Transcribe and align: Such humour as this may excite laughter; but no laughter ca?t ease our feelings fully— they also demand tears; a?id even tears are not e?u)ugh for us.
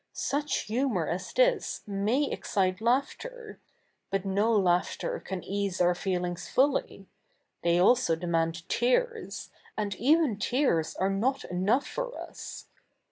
Such 0.13 0.61
humour 0.61 1.07
as 1.07 1.31
this 1.31 1.83
may 1.85 2.23
excite 2.31 2.81
laughter; 2.81 3.59
but 4.09 4.25
no 4.25 4.51
laughter 4.51 5.21
ca?t 5.23 5.45
ease 5.45 5.79
our 5.79 5.93
feelings 5.93 6.47
fully— 6.49 7.05
they 7.63 7.77
also 7.77 8.15
demand 8.15 8.67
tears; 8.67 9.51
a?id 9.77 9.93
even 9.99 10.39
tears 10.39 10.95
are 10.95 11.11
not 11.11 11.45
e?u)ugh 11.45 11.83
for 11.83 12.17
us. 12.19 12.65